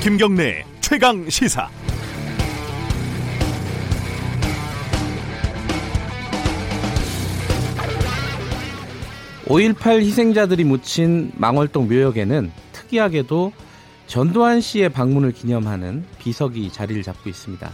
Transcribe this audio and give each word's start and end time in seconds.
김경래 0.00 0.64
최강 0.80 1.28
시사. 1.28 1.68
(5.18) 9.46 10.00
희생자들이 10.02 10.62
묻힌 10.62 11.32
망월동 11.34 11.88
묘역에는 11.88 12.52
특이하게도 12.72 13.52
전두환 14.06 14.60
씨의 14.60 14.90
방문을 14.90 15.32
기념하는 15.32 16.04
비석이 16.20 16.70
자리를 16.70 17.02
잡고 17.02 17.28
있습니다. 17.28 17.68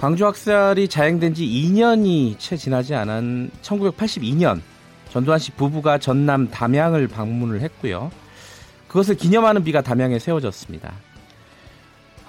광주 0.00 0.26
학살이 0.26 0.88
자행된 0.88 1.34
지 1.34 1.46
2년이 1.46 2.40
채 2.40 2.56
지나지 2.56 2.96
않은 2.96 3.52
1982년 3.62 4.60
전두환 5.10 5.38
씨 5.38 5.52
부부가 5.52 5.98
전남 5.98 6.50
담양을 6.50 7.06
방문을 7.06 7.60
했고요. 7.60 8.10
그것을 8.88 9.14
기념하는 9.14 9.62
비가 9.62 9.80
담양에 9.80 10.18
세워졌습니다. 10.18 10.92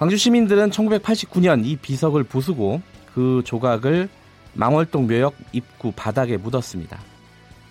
광주 0.02 0.16
시민들은 0.16 0.70
1989년 0.70 1.64
이 1.64 1.76
비석을 1.76 2.24
부수고 2.24 2.82
그 3.14 3.40
조각을 3.44 4.08
망월동 4.52 5.06
묘역 5.06 5.32
입구 5.52 5.92
바닥에 5.92 6.36
묻었습니다. 6.38 6.98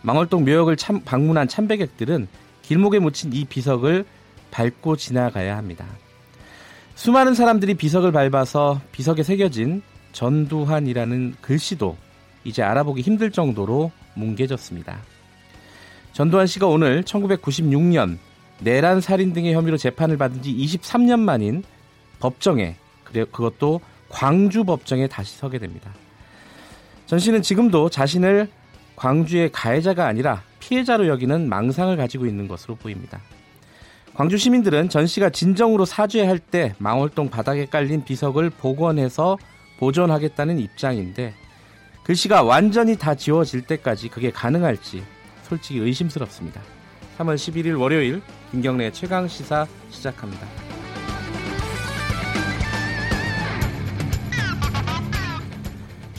망월동 0.02 0.46
묘역을 0.46 0.78
참, 0.78 1.02
방문한 1.02 1.50
참배객들은 1.50 2.30
길목에 2.62 3.00
묻힌 3.00 3.34
이 3.34 3.44
비석을 3.44 4.06
밟고 4.50 4.96
지나가야 4.96 5.58
합니다. 5.58 5.86
수많은 6.96 7.34
사람들이 7.34 7.74
비석을 7.74 8.14
밟아서 8.14 8.80
비석에 8.94 9.24
새겨진 9.24 9.82
전두환이라는 10.14 11.36
글씨도 11.42 11.98
이제 12.46 12.64
알아보기 12.64 13.02
힘들 13.02 13.32
정도로 13.32 13.92
뭉개졌습니다. 14.14 15.00
전두환 16.14 16.48
씨가 16.48 16.66
오늘 16.68 17.04
1996년 17.04 18.20
내란 18.62 19.02
살인 19.02 19.34
등의 19.34 19.54
혐의로 19.54 19.76
재판을 19.76 20.16
받은 20.16 20.42
지 20.44 20.56
23년 20.56 21.20
만인 21.20 21.64
법정에 22.22 22.78
그래 23.04 23.26
그것도 23.30 23.82
광주 24.08 24.64
법정에 24.64 25.08
다시 25.08 25.38
서게 25.38 25.58
됩니다. 25.60 25.92
전 27.06 27.20
씨는 27.20 27.42
지금도 27.42 27.90
자신을 27.90 28.50
광주의 28.96 29.52
가해자가 29.52 30.08
아니라 30.08 30.44
피해자로 30.60 31.08
여기는 31.08 31.50
망상을 31.50 31.96
가지고 31.98 32.26
있는 32.26 32.48
것으로 32.48 32.76
보입니다. 32.76 33.20
광주 34.14 34.38
시민들은 34.38 34.90
전 34.90 35.08
씨가 35.08 35.30
진정으로 35.30 35.86
사죄할 35.86 36.40
때 36.40 36.74
망월동 36.78 37.30
바닥에 37.30 37.66
깔린 37.66 38.04
비석을 38.04 38.50
복원해서 38.50 39.38
보존하겠다는 39.80 40.60
입장인데 40.60 41.34
글씨가 42.04 42.44
완전히 42.44 42.98
다 42.98 43.16
지워질 43.16 43.64
때까지 43.64 44.10
그게 44.10 44.32
가능할지 44.32 45.04
솔직히 45.44 45.80
의심스럽습니다. 45.80 46.62
3월 47.18 47.36
11일 47.36 47.80
월요일 47.80 48.22
김경래 48.52 48.92
최강 48.92 49.28
시사 49.28 49.68
시작합니다. 49.90 50.71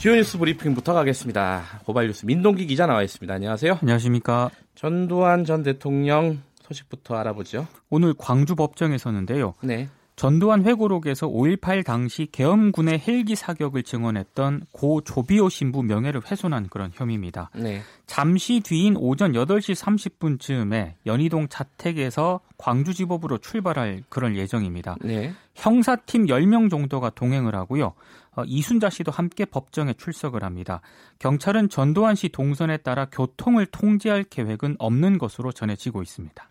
주요 0.03 0.15
뉴스 0.15 0.37
브리핑부터 0.37 0.93
가겠습니다. 0.93 1.63
고발 1.85 2.07
뉴스 2.07 2.25
민동기 2.25 2.67
기자 2.67 2.85
나와 2.85 3.03
있습니다. 3.03 3.33
안녕하세요. 3.35 3.77
안녕하십니까. 3.81 4.51
전두환 4.75 5.45
전 5.45 5.63
대통령 5.63 6.41
소식부터 6.61 7.15
알아보죠. 7.15 7.67
오늘 7.89 8.13
광주 8.17 8.53
법정에서는데요. 8.55 9.53
네. 9.61 9.87
전두환 10.15 10.63
회고록에서 10.63 11.27
5.18 11.27 11.83
당시 11.83 12.27
계엄군의 12.31 13.01
헬기 13.07 13.35
사격을 13.35 13.83
증언했던 13.83 14.65
고 14.71 15.01
조비오 15.01 15.49
신부 15.49 15.81
명예를 15.81 16.21
훼손한 16.29 16.67
그런 16.69 16.91
혐의입니다. 16.93 17.49
네. 17.55 17.81
잠시 18.05 18.59
뒤인 18.59 18.95
오전 18.97 19.33
8시 19.33 19.75
30분쯤에 19.75 20.93
연희동 21.05 21.47
자택에서 21.47 22.41
광주지법으로 22.57 23.39
출발할 23.39 24.03
그런 24.09 24.35
예정입니다. 24.35 24.97
네. 25.01 25.33
형사팀 25.55 26.27
10명 26.27 26.69
정도가 26.69 27.09
동행을 27.11 27.55
하고요. 27.55 27.93
어, 28.35 28.43
이순자 28.45 28.89
씨도 28.89 29.11
함께 29.11 29.45
법정에 29.45 29.93
출석을 29.93 30.43
합니다. 30.43 30.81
경찰은 31.19 31.69
전두환 31.69 32.15
씨 32.15 32.29
동선에 32.29 32.77
따라 32.77 33.05
교통을 33.05 33.65
통제할 33.67 34.23
계획은 34.23 34.75
없는 34.79 35.17
것으로 35.17 35.51
전해지고 35.51 36.01
있습니다. 36.01 36.49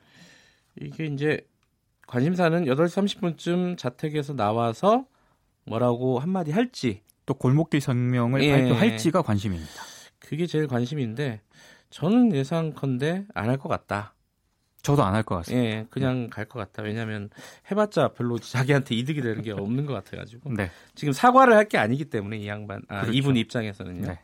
이게 0.81 1.07
이제 1.07 1.41
관심사는 2.13 2.67
8시 2.67 3.37
30분쯤 3.39 3.79
자택에서 3.79 4.35
나와서 4.35 5.07
뭐라고 5.65 6.19
한마디 6.19 6.51
할지 6.53 7.01
또 7.25 7.33
골목길 7.33 7.81
성명을 7.81 8.43
예. 8.45 8.53
발표할지가 8.53 9.23
관심입니다. 9.23 9.73
그게 10.19 10.47
제일 10.47 10.67
관심인데 10.67 11.41
저는 11.89 12.35
예상컨대 12.35 13.25
안 13.33 13.49
할 13.49 13.57
것 13.57 13.71
같다. 13.71 14.13
저도 14.83 15.03
안 15.05 15.15
할 15.15 15.23
것 15.23 15.37
같습니다. 15.37 15.65
예, 15.65 15.87
그냥 15.89 16.29
갈것 16.29 16.51
같다. 16.53 16.83
왜냐하면 16.83 17.31
해봤자 17.71 18.09
별로 18.09 18.39
자기한테 18.39 18.95
이득이 18.95 19.23
되는 19.23 19.41
게 19.41 19.53
없는 19.53 19.87
것 19.87 19.95
같아가지고 19.95 20.53
네. 20.53 20.71
지금 20.95 21.15
사과를 21.15 21.55
할 21.57 21.67
게 21.67 21.79
아니기 21.79 22.05
때문에 22.05 22.37
이 22.37 22.47
양반, 22.47 22.83
아, 22.89 23.01
그렇죠. 23.03 23.17
이분 23.17 23.37
입장에서는요. 23.39 24.07
네. 24.07 24.19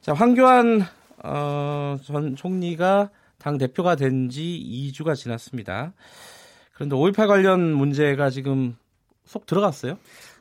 자, 0.00 0.12
황교안 0.14 0.82
어, 1.24 1.96
전 2.04 2.36
총리가 2.36 3.10
당 3.38 3.58
대표가 3.58 3.96
된 3.96 4.28
지 4.30 4.92
2주가 4.94 5.16
지났습니다. 5.16 5.92
그런데 6.80 6.96
5.18 6.96 7.26
관련 7.26 7.74
문제가 7.74 8.30
지금 8.30 8.74
속 9.26 9.44
들어갔어요? 9.44 9.98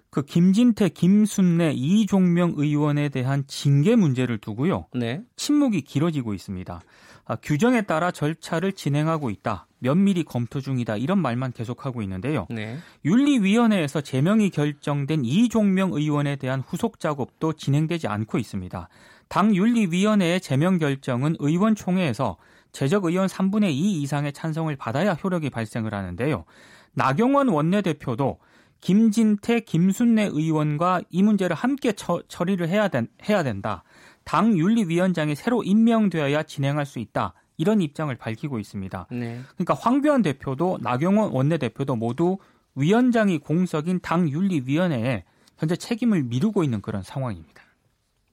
그 0.09 0.23
김진태, 0.23 0.87
김순례, 0.87 1.73
이종명 1.73 2.53
의원에 2.55 3.09
대한 3.09 3.43
징계 3.45 3.97
문제를 3.97 4.37
두고요. 4.37 4.85
네. 4.95 5.21
침묵이 5.35 5.81
길어지고 5.81 6.33
있습니다. 6.33 6.81
아, 7.25 7.35
규정에 7.35 7.81
따라 7.81 8.11
절차를 8.11 8.71
진행하고 8.71 9.29
있다. 9.31 9.67
면밀히 9.79 10.23
검토 10.23 10.61
중이다. 10.61 10.95
이런 10.95 11.19
말만 11.19 11.51
계속하고 11.51 12.01
있는데요. 12.03 12.47
네. 12.49 12.77
윤리위원회에서 13.03 13.99
제명이 13.99 14.49
결정된 14.51 15.25
이종명 15.25 15.91
의원에 15.91 16.37
대한 16.37 16.63
후속 16.65 17.01
작업도 17.01 17.51
진행되지 17.51 18.07
않고 18.07 18.37
있습니다. 18.37 18.87
당 19.27 19.53
윤리위원회의 19.53 20.39
제명 20.39 20.77
결정은 20.77 21.35
의원총회에서 21.37 22.37
재적 22.71 23.05
의원 23.05 23.27
3분의 23.27 23.71
2 23.71 24.01
이상의 24.01 24.33
찬성을 24.33 24.73
받아야 24.75 25.13
효력이 25.13 25.49
발생을 25.49 25.93
하는데요. 25.93 26.45
나경원 26.93 27.49
원내대표도 27.49 28.39
김진태, 28.81 29.61
김순례 29.61 30.23
의원과 30.25 31.01
이 31.09 31.21
문제를 31.23 31.55
함께 31.55 31.91
처, 31.91 32.21
처리를 32.27 32.69
해야, 32.69 32.87
된, 32.87 33.07
해야 33.27 33.43
된다. 33.43 33.83
당 34.23 34.57
윤리위원장이 34.57 35.35
새로 35.35 35.63
임명되어야 35.63 36.43
진행할 36.43 36.85
수 36.85 36.99
있다. 36.99 37.33
이런 37.57 37.81
입장을 37.81 38.13
밝히고 38.15 38.57
있습니다. 38.59 39.07
네. 39.11 39.41
그러니까 39.55 39.73
황교안 39.73 40.21
대표도 40.21 40.79
나경원 40.81 41.31
원내대표도 41.31 41.97
모두 41.97 42.37
위원장이 42.75 43.39
공석인 43.39 43.99
당 43.99 44.29
윤리위원회에 44.29 45.25
현재 45.57 45.75
책임을 45.75 46.23
미루고 46.23 46.63
있는 46.63 46.81
그런 46.81 47.03
상황입니다. 47.03 47.61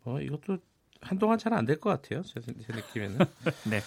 어, 0.04 0.20
이것도 0.20 0.58
한동안 1.00 1.38
잘 1.38 1.52
안 1.54 1.66
될 1.66 1.80
것 1.80 1.90
같아요. 1.90 2.22
제, 2.22 2.40
제 2.40 2.52
느낌에는. 2.72 3.18
네. 3.68 3.80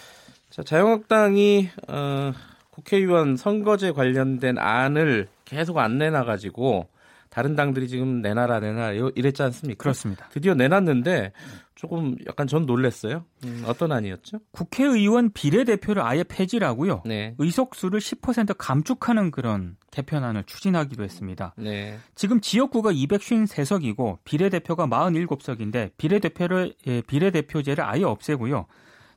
자, 0.50 0.64
자유한국당이 0.64 1.70
어, 1.88 2.34
국회의원 2.72 3.36
선거제 3.38 3.92
관련된 3.92 4.58
안을 4.58 5.28
계속 5.46 5.78
안 5.78 5.98
내놔가지고 5.98 6.88
다른 7.30 7.56
당들이 7.56 7.88
지금 7.88 8.22
내놔라 8.22 8.60
내놔 8.60 8.92
이랬지 9.16 9.44
않습니까? 9.44 9.82
그렇습니다. 9.84 10.28
드디어 10.32 10.56
내놨는데 10.56 11.32
조금 11.76 12.16
약간 12.28 12.48
전 12.48 12.66
놀랐어요. 12.66 13.24
음, 13.46 13.64
어떤 13.66 13.92
안이었죠? 13.92 14.40
국회의원 14.52 15.32
비례대표를 15.32 16.02
아예 16.02 16.24
폐지를 16.24 16.68
하고요. 16.68 17.04
네. 17.06 17.36
의석수를 17.38 18.00
10% 18.00 18.56
감축하는 18.58 19.32
그런 19.32 19.78
개편안을 19.92 20.44
추진하기로 20.46 21.04
했습니다. 21.04 21.54
네. 21.58 21.98
지금 22.16 22.42
지역구가 22.42 22.92
253석이고 22.92 24.18
비례대표가 24.26 24.88
47석인데 24.88 25.92
비례대표를 25.98 26.74
예, 26.88 27.02
비례대표제를 27.02 27.84
아예 27.84 28.04
없애고요. 28.04 28.66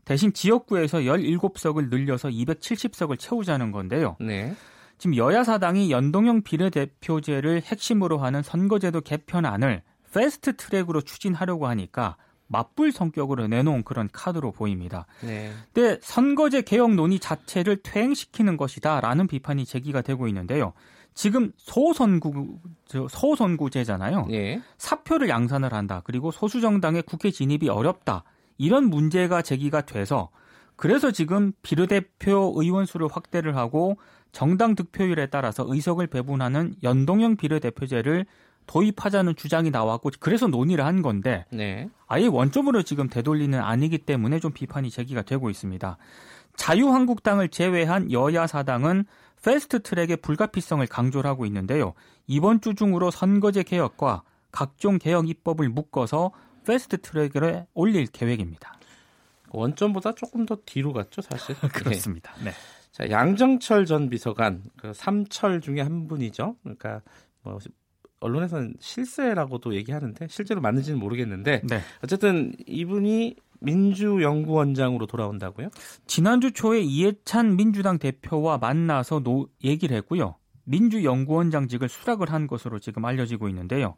대신 0.04 0.32
지역구에서 0.32 0.98
17석을 0.98 1.88
늘려서 1.90 2.28
270석을 2.28 3.18
채우자는 3.18 3.72
건데요. 3.72 4.16
네. 4.20 4.54
지금 4.98 5.16
여야 5.16 5.44
사당이 5.44 5.90
연동형 5.90 6.42
비례대표제를 6.42 7.62
핵심으로 7.62 8.18
하는 8.18 8.42
선거제도 8.42 9.00
개편안을 9.00 9.82
fast 10.12 10.56
track으로 10.56 11.00
추진하려고 11.00 11.66
하니까 11.66 12.16
맞불 12.48 12.92
성격으로 12.92 13.48
내놓은 13.48 13.82
그런 13.82 14.08
카드로 14.12 14.52
보입니다. 14.52 15.06
네. 15.22 15.50
근데 15.72 15.98
선거제 16.02 16.62
개혁 16.62 16.94
논의 16.94 17.18
자체를 17.18 17.78
퇴행시키는 17.82 18.56
것이다라는 18.56 19.26
비판이 19.26 19.64
제기가 19.64 20.02
되고 20.02 20.28
있는데요. 20.28 20.74
지금 21.14 21.52
소선구 21.56 22.58
저 22.86 23.08
소선거구제잖아요. 23.08 24.28
예. 24.32 24.62
사표를 24.78 25.28
양산을 25.28 25.72
한다. 25.72 26.02
그리고 26.04 26.30
소수 26.30 26.60
정당의 26.60 27.02
국회 27.02 27.30
진입이 27.30 27.68
어렵다. 27.68 28.24
이런 28.62 28.84
문제가 28.84 29.42
제기가 29.42 29.80
돼서 29.80 30.28
그래서 30.76 31.10
지금 31.10 31.52
비례대표 31.62 32.52
의원 32.54 32.86
수를 32.86 33.08
확대를 33.10 33.56
하고 33.56 33.96
정당 34.30 34.76
득표율에 34.76 35.26
따라서 35.26 35.64
의석을 35.66 36.06
배분하는 36.06 36.76
연동형 36.84 37.36
비례대표제를 37.36 38.24
도입하자는 38.68 39.34
주장이 39.34 39.70
나왔고 39.70 40.10
그래서 40.20 40.46
논의를 40.46 40.86
한 40.86 41.02
건데 41.02 41.44
네. 41.50 41.90
아예 42.06 42.28
원점으로 42.28 42.84
지금 42.84 43.08
되돌리는 43.08 43.58
아니기 43.58 43.98
때문에 43.98 44.38
좀 44.38 44.52
비판이 44.52 44.90
제기가 44.90 45.22
되고 45.22 45.50
있습니다. 45.50 45.96
자유한국당을 46.54 47.48
제외한 47.48 48.12
여야 48.12 48.46
사당은 48.46 49.06
패스트 49.44 49.82
트랙의 49.82 50.18
불가피성을 50.18 50.86
강조를 50.86 51.28
하고 51.28 51.46
있는데요. 51.46 51.94
이번 52.28 52.60
주 52.60 52.76
중으로 52.76 53.10
선거제 53.10 53.64
개혁과 53.64 54.22
각종 54.52 54.98
개혁 54.98 55.28
입법을 55.28 55.68
묶어서 55.68 56.30
fast 56.64 57.00
track에 57.00 57.66
올릴 57.74 58.06
계획입니다. 58.06 58.72
원점보다 59.50 60.12
조금 60.14 60.46
더 60.46 60.56
뒤로 60.64 60.92
갔죠, 60.92 61.22
사실. 61.22 61.54
그렇습니다. 61.72 62.32
네. 62.42 62.52
자, 62.90 63.08
양정철 63.08 63.86
전 63.86 64.08
비서관, 64.10 64.62
그 64.76 64.92
삼철 64.92 65.60
중에 65.60 65.80
한 65.80 66.08
분이죠. 66.08 66.56
그러니까 66.62 67.00
뭐 67.42 67.58
언론에서는 68.20 68.74
실세라고도 68.78 69.74
얘기하는데 69.74 70.26
실제로 70.28 70.60
맞는지는 70.60 70.98
모르겠는데 70.98 71.62
네. 71.64 71.80
어쨌든 72.02 72.52
이분이 72.66 73.36
민주연구원장으로 73.60 75.06
돌아온다고요? 75.06 75.68
지난주 76.06 76.52
초에 76.52 76.80
이해찬 76.80 77.56
민주당 77.56 77.98
대표와 77.98 78.58
만나서 78.58 79.20
노, 79.20 79.48
얘기를 79.64 79.96
했고요. 79.96 80.36
민주연구원장직을 80.64 81.88
수락을 81.88 82.30
한 82.30 82.46
것으로 82.46 82.78
지금 82.78 83.04
알려지고 83.04 83.48
있는데요. 83.48 83.96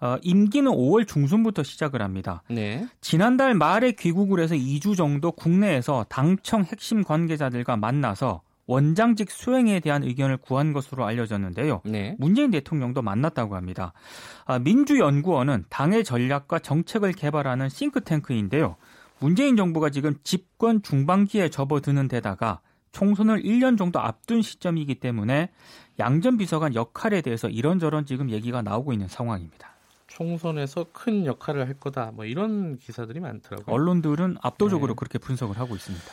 어, 0.00 0.16
임기는 0.22 0.70
5월 0.70 1.06
중순부터 1.06 1.62
시작을 1.62 2.02
합니다. 2.02 2.42
네. 2.50 2.86
지난달 3.00 3.54
말에 3.54 3.92
귀국을 3.92 4.40
해서 4.40 4.54
2주 4.54 4.96
정도 4.96 5.32
국내에서 5.32 6.04
당청 6.08 6.64
핵심 6.64 7.02
관계자들과 7.02 7.76
만나서 7.76 8.42
원장직 8.66 9.30
수행에 9.30 9.80
대한 9.80 10.02
의견을 10.02 10.38
구한 10.38 10.72
것으로 10.72 11.06
알려졌는데요. 11.06 11.82
네. 11.84 12.16
문재인 12.18 12.50
대통령도 12.50 13.00
만났다고 13.00 13.54
합니다. 13.54 13.92
아, 14.44 14.58
민주연구원은 14.58 15.66
당의 15.70 16.04
전략과 16.04 16.58
정책을 16.58 17.12
개발하는 17.12 17.68
싱크탱크인데요. 17.68 18.76
문재인 19.18 19.56
정부가 19.56 19.90
지금 19.90 20.14
집권 20.24 20.82
중반기에 20.82 21.48
접어드는 21.48 22.08
데다가 22.08 22.60
총선을 22.92 23.42
1년 23.42 23.78
정도 23.78 24.00
앞둔 24.00 24.42
시점이기 24.42 24.96
때문에 24.96 25.50
양전 25.98 26.36
비서관 26.38 26.74
역할에 26.74 27.20
대해서 27.20 27.48
이런저런 27.48 28.04
지금 28.04 28.30
얘기가 28.30 28.62
나오고 28.62 28.92
있는 28.92 29.08
상황입니다. 29.08 29.75
총선에서 30.06 30.86
큰 30.92 31.26
역할을 31.26 31.66
할 31.66 31.74
거다. 31.74 32.12
뭐 32.14 32.24
이런 32.24 32.78
기사들이 32.78 33.20
많더라고요. 33.20 33.74
언론들은 33.74 34.36
압도적으로 34.40 34.94
네. 34.94 34.96
그렇게 34.96 35.18
분석을 35.18 35.58
하고 35.58 35.74
있습니다. 35.74 36.04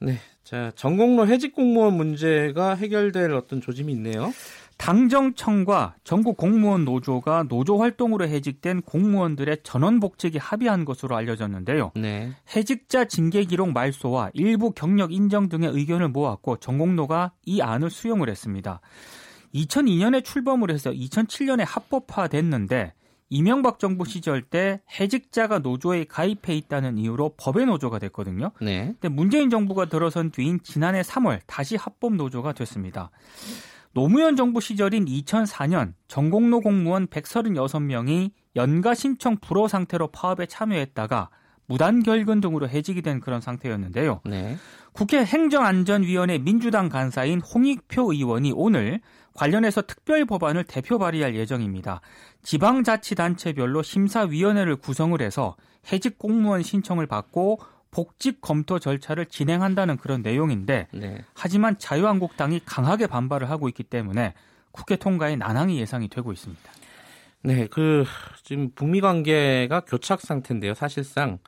네. 0.00 0.18
자, 0.44 0.70
전공로 0.76 1.26
해직 1.26 1.54
공무원 1.54 1.94
문제가 1.94 2.74
해결될 2.74 3.32
어떤 3.32 3.60
조짐이 3.60 3.92
있네요. 3.94 4.32
당정청과 4.76 5.96
전국 6.04 6.36
공무원 6.36 6.84
노조가 6.84 7.44
노조 7.48 7.78
활동으로 7.78 8.28
해직된 8.28 8.82
공무원들의 8.82 9.58
전원 9.62 10.00
복직이 10.00 10.38
합의한 10.38 10.84
것으로 10.84 11.16
알려졌는데요. 11.16 11.92
네. 11.96 12.32
해직자 12.54 13.06
징계 13.06 13.44
기록 13.44 13.72
말소와 13.72 14.30
일부 14.34 14.72
경력 14.72 15.12
인정 15.12 15.48
등의 15.48 15.70
의견을 15.70 16.08
모았고 16.08 16.58
전공로가 16.58 17.32
이 17.44 17.62
안을 17.62 17.90
수용을 17.90 18.28
했습니다. 18.28 18.80
2002년에 19.54 20.22
출범을 20.22 20.70
해서 20.70 20.90
2007년에 20.90 21.64
합법화됐는데 21.66 22.92
이명박 23.28 23.78
정부 23.78 24.04
시절 24.04 24.42
때 24.42 24.80
해직자가 25.00 25.58
노조에 25.58 26.04
가입해 26.04 26.54
있다는 26.54 26.98
이유로 26.98 27.34
법의 27.36 27.66
노조가 27.66 27.98
됐거든요. 27.98 28.52
네. 28.60 28.94
근데 29.00 29.08
문재인 29.08 29.50
정부가 29.50 29.86
들어선 29.86 30.30
뒤인 30.30 30.60
지난해 30.62 31.02
3월 31.02 31.40
다시 31.46 31.76
합법 31.76 32.14
노조가 32.14 32.52
됐습니다. 32.52 33.10
노무현 33.92 34.36
정부 34.36 34.60
시절인 34.60 35.06
2004년 35.06 35.94
전공로 36.06 36.60
공무원 36.60 37.06
136명이 37.06 38.30
연가 38.54 38.94
신청 38.94 39.36
불허 39.38 39.68
상태로 39.68 40.08
파업에 40.08 40.46
참여했다가 40.46 41.30
무단 41.66 42.02
결근 42.02 42.40
등으로 42.40 42.68
해직이 42.68 43.02
된 43.02 43.20
그런 43.20 43.40
상태였는데요. 43.40 44.20
네. 44.24 44.56
국회 44.92 45.24
행정안전위원회 45.24 46.38
민주당 46.38 46.88
간사인 46.88 47.40
홍익표 47.40 48.12
의원이 48.12 48.52
오늘 48.54 49.00
관련해서 49.34 49.82
특별 49.82 50.24
법안을 50.24 50.64
대표 50.64 50.98
발의할 50.98 51.34
예정입니다. 51.34 52.00
지방자치단체별로 52.42 53.82
심사위원회를 53.82 54.76
구성을 54.76 55.20
해서 55.20 55.56
해직 55.92 56.18
공무원 56.18 56.62
신청을 56.62 57.06
받고 57.06 57.60
복직 57.90 58.40
검토 58.40 58.78
절차를 58.78 59.26
진행한다는 59.26 59.96
그런 59.96 60.22
내용인데 60.22 60.88
네. 60.92 61.18
하지만 61.34 61.78
자유한국당이 61.78 62.60
강하게 62.64 63.06
반발을 63.06 63.50
하고 63.50 63.68
있기 63.68 63.84
때문에 63.84 64.34
국회 64.70 64.96
통과에 64.96 65.36
난항이 65.36 65.78
예상이 65.78 66.08
되고 66.08 66.32
있습니다. 66.32 66.62
네, 67.42 67.66
그 67.68 68.04
지금 68.42 68.70
북미 68.74 69.00
관계가 69.00 69.80
교착 69.80 70.20
상태인데요. 70.20 70.74
사실상 70.74 71.38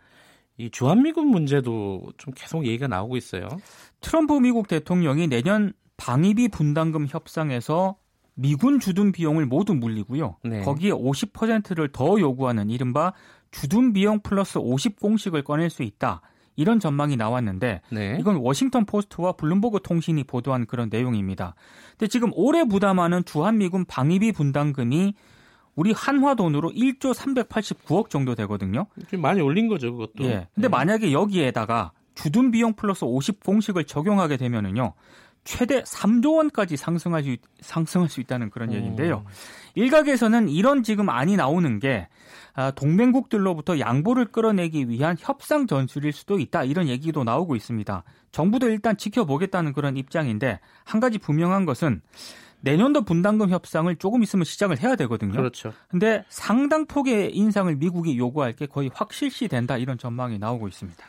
이 0.58 0.70
주한미군 0.70 1.28
문제도 1.28 2.02
좀 2.19 2.34
계속 2.37 2.66
얘기가 2.66 2.88
나오고 2.88 3.16
있어요. 3.16 3.49
트럼프 4.00 4.34
미국 4.34 4.69
대통령이 4.69 5.28
내년 5.28 5.72
방위비 5.96 6.49
분담금 6.49 7.06
협상에서 7.08 7.96
미군 8.34 8.78
주둔 8.81 9.12
비용을 9.12 9.46
모두 9.46 9.75
물리고요. 9.75 10.37
네. 10.44 10.62
거기에 10.62 10.90
50%를 10.90 11.88
더 11.93 12.20
요구하는 12.20 12.70
이른바 12.70 13.12
주둔 13.50 13.93
비용 13.93 14.20
플러스 14.20 14.58
50 14.58 15.00
공식을 15.00 15.43
꺼낼 15.43 15.70
수 15.70 15.82
있다. 15.82 16.20
이런 16.55 16.81
전망이 16.81 17.16
나왔는데 17.16 17.82
네. 17.90 18.16
이건 18.19 18.37
워싱턴 18.37 18.84
포스트와 18.84 19.32
블룸버그 19.32 19.81
통신이 19.84 20.25
보도한 20.25 20.66
그런 20.66 20.88
내용입니다. 20.90 21.54
근데 21.90 22.08
지금 22.08 22.31
올해 22.34 22.64
부담하는 22.64 23.25
주한미군 23.25 23.84
방위비 23.84 24.32
분담금이 24.32 25.14
우리 25.78 25.92
한화 25.92 26.34
돈으로 26.34 26.72
1조 26.72 27.14
389억 27.14 28.10
정도 28.10 28.34
되거든요. 28.34 28.86
좀 29.08 29.20
많이 29.20 29.40
올린 29.40 29.69
거죠, 29.69 29.92
그것도. 29.92 30.25
예. 30.25 30.48
근데 30.52 30.66
네. 30.66 30.69
만약에 30.69 31.12
여기에다가 31.12 31.92
주둔 32.16 32.50
비용 32.50 32.72
플러스 32.72 33.04
50 33.04 33.44
공식을 33.44 33.84
적용하게 33.84 34.38
되면은요. 34.38 34.94
최대 35.44 35.84
3조 35.84 36.34
원까지 36.34 36.76
상승할 36.76 37.22
수, 37.22 37.36
상승할 37.60 38.08
수 38.08 38.20
있다는 38.20 38.50
그런 38.50 38.72
얘기인데요. 38.72 39.25
일각에서는 39.76 40.48
이런 40.48 40.82
지금 40.82 41.08
안이 41.10 41.36
나오는 41.36 41.78
게 41.78 42.08
아, 42.54 42.72
동맹국들로부터 42.72 43.78
양보를 43.78 44.26
끌어내기 44.26 44.88
위한 44.88 45.16
협상 45.16 45.69
전술일 45.69 46.12
수도 46.12 46.40
있다 46.40 46.64
이런 46.64 46.88
얘기도 46.88 47.22
나오고 47.22 47.54
있습니다. 47.54 48.02
정부도 48.32 48.69
일단 48.69 48.96
지켜보겠다는 48.96 49.75
그런 49.75 49.96
입장인데 49.96 50.58
한 50.84 50.98
가지 50.98 51.19
분명한 51.19 51.66
것은 51.66 52.02
내년도 52.60 53.02
분담금 53.02 53.50
협상을 53.50 53.94
조금 53.96 54.22
있으면 54.22 54.44
시작을 54.44 54.81
해야 54.82 54.96
되거든요. 54.96 55.32
그렇죠. 55.32 55.72
근데 55.88 56.25
상당 56.28 56.87
폭의 56.87 57.34
인상을 57.37 57.75
미국이 57.76 58.19
요구할 58.19 58.52
게 58.52 58.66
거의 58.66 58.90
확실시 58.93 59.49
된다 59.49 59.76
이런 59.76 59.99
전망이 59.99 60.38
나오고 60.38 60.69
있습니다. 60.69 61.05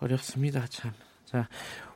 어렵습니다, 0.00 0.66
참. 0.68 0.92
자, 1.24 1.48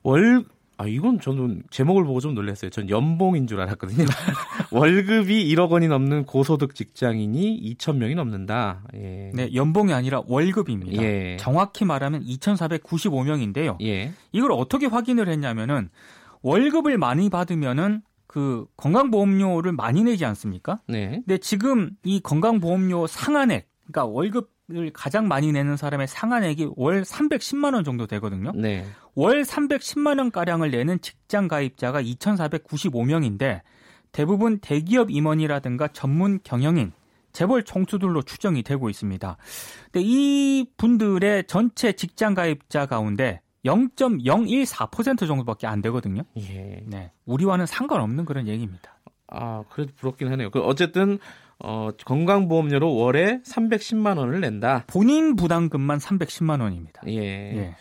월 0.03 0.45
아, 0.79 0.87
이건 0.87 1.21
저는 1.21 1.63
제목을 1.71 2.05
보고 2.05 2.19
좀 2.19 2.35
놀랐어요. 2.35 2.71
전 2.71 2.91
연봉인 2.91 3.47
줄 3.47 3.61
알았거든요. 3.61 4.05
월급이 4.73 5.55
1억 5.55 5.71
원이 5.71 5.87
넘는 5.87 6.25
고소득 6.25 6.75
직장인이 6.75 7.77
2천 7.77 7.99
명이 7.99 8.17
넘는다. 8.17 8.83
예. 8.95 9.31
네, 9.33 9.55
연봉이 9.55 9.93
아니라 9.93 10.23
월급입니다. 10.27 11.01
예. 11.01 11.37
정확히 11.39 11.85
말하면 11.85 12.25
2,495명인데요. 12.25 13.81
예. 13.83 14.13
이걸 14.33 14.51
어떻게 14.51 14.87
확인을 14.87 15.29
했냐면은 15.29 15.89
월급을 16.41 16.99
많이 16.99 17.31
받으면은 17.31 18.03
그 18.33 18.65
건강보험료를 18.79 19.73
많이 19.73 20.03
내지 20.03 20.25
않습니까? 20.25 20.81
네. 20.89 21.23
근데 21.27 21.37
지금 21.37 21.91
이 22.03 22.19
건강보험료 22.21 23.07
상한액, 23.07 23.69
그러니까 23.85 24.07
월급 24.07 24.51
을 24.71 24.91
가장 24.95 25.29
많이 25.29 25.53
내는 25.53 25.77
사람의 25.77 26.07
상한액이 26.09 26.71
월 26.77 27.03
310만 27.03 27.75
원 27.75 27.85
정도 27.85 28.07
되거든요. 28.07 28.53
네. 28.55 28.87
월 29.15 29.43
310만 29.43 30.19
원 30.19 30.31
가량을 30.31 30.71
내는 30.71 30.99
직장 31.03 31.47
가입자가 31.47 32.01
2,495명인데 32.01 33.61
대부분 34.13 34.61
대기업 34.61 35.11
임원이라든가 35.11 35.89
전문 35.89 36.39
경영인 36.43 36.93
재벌 37.33 37.65
총수들로 37.65 38.23
추정이 38.23 38.63
되고 38.63 38.89
있습니다. 38.89 39.37
근데 39.91 40.01
이 40.03 40.65
분들의 40.79 41.45
전체 41.49 41.93
직장 41.93 42.33
가입자 42.33 42.87
가운데 42.87 43.43
0.014% 43.65 45.27
정도밖에 45.27 45.67
안 45.67 45.81
되거든요. 45.83 46.23
예. 46.39 46.83
네. 46.87 47.13
우리와는 47.27 47.67
상관없는 47.67 48.25
그런 48.25 48.49
얘기입니다. 48.49 48.99
아, 49.29 49.63
그래도 49.71 49.93
부럽긴 49.97 50.29
하네요. 50.33 50.51
그 50.51 50.61
어쨌든 50.61 51.19
어, 51.59 51.91
건강보험료로 52.05 52.95
월에 52.95 53.41
310만 53.47 54.19
원을 54.19 54.41
낸다. 54.41 54.85
본인 54.89 55.37
부담금만 55.37 55.99
310만 55.99 56.61
원입니다. 56.61 57.03
예. 57.07 57.13
예. 57.57 57.77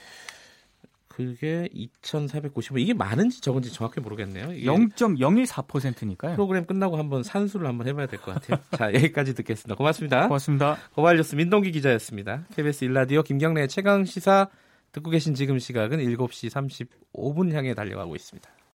그게 1.08 1.68
2,490원. 1.76 2.80
이게 2.80 2.94
많은지 2.94 3.42
적은지 3.42 3.72
정확히 3.74 4.00
모르겠네요. 4.00 4.48
0.014%니까요. 4.48 6.36
프로그램 6.36 6.66
끝나고 6.66 6.98
한번 6.98 7.22
산수를 7.22 7.68
한번 7.68 7.88
해봐야 7.88 8.06
될 8.08 8.20
것 8.22 8.34
같아요. 8.36 8.60
자, 8.78 8.94
여기까지 8.94 9.36
듣겠습니다. 9.36 9.76
고맙습니다. 9.76 10.28
고맙습니다. 10.28 10.78
고발뉴스 10.96 11.36
민동기 11.36 11.72
기자였습니다. 11.72 12.46
KBS 12.56 12.86
일라디오 12.86 13.24
김경래 13.24 13.68
최강 13.68 14.06
시사 14.06 14.48
듣고 14.92 15.10
계신 15.10 15.34
지금 15.34 15.60
시각은 15.60 16.00
7시 16.00 16.50
35분 17.14 17.52
향해 17.54 17.74
달려가고 17.74 18.16
있습니다. 18.16 18.50